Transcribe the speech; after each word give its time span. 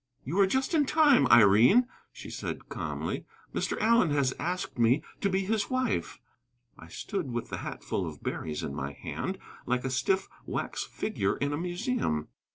"You 0.23 0.39
are 0.39 0.47
just 0.47 0.73
in 0.73 0.87
time, 0.87 1.27
Irene," 1.27 1.87
she 2.11 2.31
said 2.31 2.69
calmly; 2.69 3.27
"Mr. 3.53 3.79
Allen 3.79 4.09
has 4.09 4.33
asked 4.39 4.79
me 4.79 5.03
to 5.19 5.29
be 5.29 5.41
his 5.45 5.69
wife." 5.69 6.19
I 6.75 6.87
stood, 6.87 7.29
with 7.29 7.49
the 7.49 7.57
hatful 7.59 8.07
of 8.07 8.23
berries 8.23 8.63
in 8.63 8.73
my 8.73 8.93
hand, 8.93 9.37
like 9.67 9.85
a 9.85 9.91
stiff 9.91 10.27
wax 10.47 10.83
figure 10.85 11.37
in 11.37 11.53
a 11.53 11.57
museum. 11.57 12.29